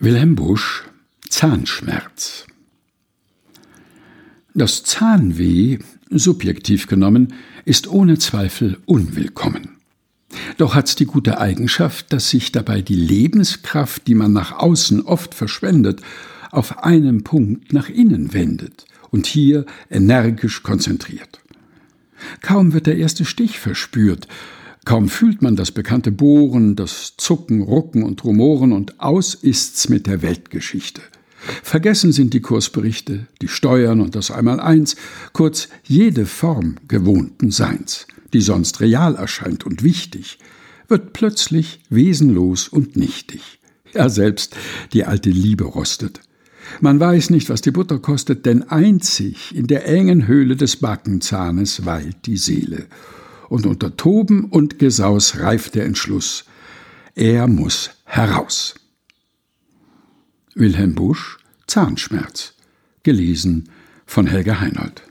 [0.00, 0.84] Wilhelm Busch
[1.28, 2.46] Zahnschmerz
[4.54, 9.78] Das Zahnweh, subjektiv genommen, ist ohne Zweifel unwillkommen.
[10.56, 15.34] Doch hat's die gute Eigenschaft, dass sich dabei die Lebenskraft, die man nach außen oft
[15.34, 16.00] verschwendet,
[16.52, 21.40] auf einem Punkt nach innen wendet und hier energisch konzentriert.
[22.40, 24.28] Kaum wird der erste Stich verspürt,
[24.88, 30.06] Kaum fühlt man das bekannte Bohren, das Zucken, Rucken und Rumoren und aus ist's mit
[30.06, 31.02] der Weltgeschichte.
[31.62, 34.96] Vergessen sind die Kursberichte, die Steuern und das Einmaleins,
[35.34, 40.38] kurz jede Form gewohnten Seins, die sonst real erscheint und wichtig,
[40.88, 43.60] wird plötzlich wesenlos und nichtig.
[43.92, 44.56] Ja, selbst
[44.94, 46.22] die alte Liebe rostet.
[46.80, 51.84] Man weiß nicht, was die Butter kostet, denn einzig in der engen Höhle des Backenzahnes
[51.84, 52.86] weilt die Seele
[53.48, 56.44] und unter Toben und Gesaus reift der Entschluss.
[57.14, 58.74] Er muss heraus.
[60.54, 62.54] Wilhelm Busch Zahnschmerz.
[63.02, 63.68] Gelesen
[64.06, 65.07] von Helga Heinold.